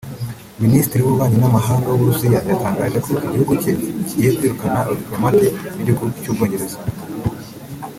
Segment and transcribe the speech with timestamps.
[0.63, 3.71] Minisitiri w’Ububanyi n’ mahanga w’Uburusiya yatangaje ko igihugu cye
[4.05, 6.77] kigiye kwirukana abadipolomate b’igihugu cy’Ubwongereza